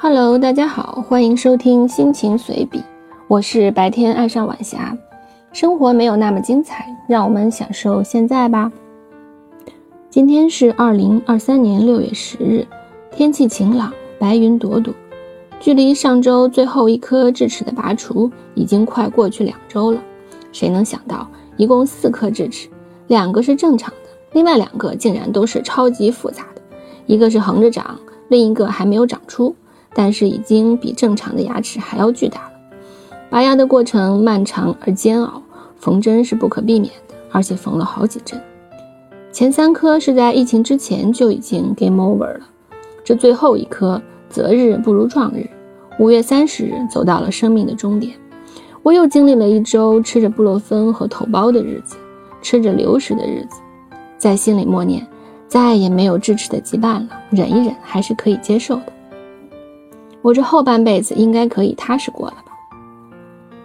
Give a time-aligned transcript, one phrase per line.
[0.00, 2.80] Hello，大家好，欢迎收听心情随笔。
[3.26, 4.96] 我是白天爱上晚霞，
[5.52, 8.70] 生活没有那么精彩，让我们享受现在吧。
[10.08, 12.64] 今天是二零二三年六月十日，
[13.10, 14.94] 天气晴朗，白云朵朵。
[15.58, 20.00] 距离上周最后一颗智齿的拔除已经快过去两周了。
[20.52, 22.68] 谁能想到，一共四颗智齿，
[23.08, 26.62] 两个是正常的，另外两个竟然都是超级复杂的，
[27.06, 29.52] 一个是横着长，另一个还没有长出。
[29.94, 32.52] 但是已经比正常的牙齿还要巨大了。
[33.30, 35.42] 拔牙的过程漫长而煎熬，
[35.76, 38.40] 缝针是不可避免的，而且缝了好几针。
[39.30, 42.40] 前三颗是在疫情之前就已经 game over 了，
[43.04, 45.48] 这最后一颗择日不如撞日，
[45.98, 48.14] 五月三十日走到了生命的终点。
[48.82, 51.96] 我又经历了一周吃着布洛芬和头孢的日子，
[52.40, 53.60] 吃着流食的日子，
[54.16, 55.06] 在心里默念：
[55.46, 58.92] 再也没有智齿的羁绊了，忍一忍还是可以接受的。
[60.22, 62.52] 我这后半辈子应该可以踏实过了吧？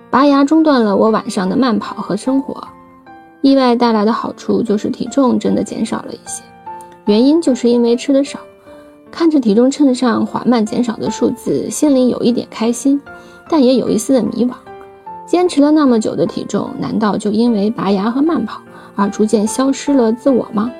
[0.09, 2.67] 拔牙中断了我晚上的慢跑和生活，
[3.41, 6.43] 意外带来的好处就是体重真的减少了一些，
[7.05, 8.39] 原因就是因为吃的少。
[9.11, 12.99] 看着体重秤上缓慢减少的数字，心里有一点开心，
[13.49, 14.53] 但也有一丝的迷惘。
[15.25, 18.61] 坚持了那么久的体重，难道就因为拔牙和慢跑
[18.95, 20.71] 而逐渐消失了自我吗？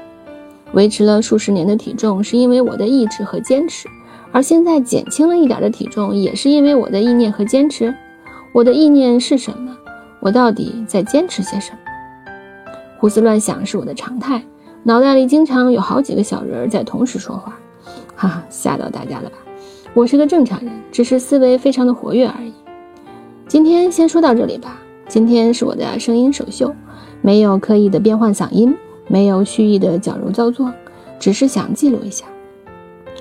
[0.74, 3.88] 维持了数十年的体重，是因为我的意志和坚持。
[4.34, 7.94] 而现在减轻了一点的体重，也是因为我的意念和坚持。
[8.52, 9.78] 我的意念是什么？
[10.20, 11.78] 我到底在坚持些什么？
[12.98, 14.44] 胡思乱想是我的常态，
[14.82, 17.58] 脑袋里经常有好几个小人在同时说话，
[18.16, 19.36] 哈哈，吓到大家了吧？
[19.94, 22.52] 我是个正常人，只是思维非常的活跃而已。
[23.48, 24.80] 今天先说到这里吧。
[25.08, 26.74] 今天是我的声音首秀，
[27.22, 28.76] 没有刻意的变换嗓音，
[29.08, 30.74] 没有蓄意的矫揉造作，
[31.20, 32.26] 只是想记录一下。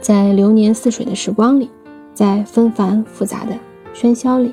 [0.03, 1.71] 在流年似水的时光里，
[2.13, 3.57] 在纷繁复杂的
[3.95, 4.53] 喧嚣里。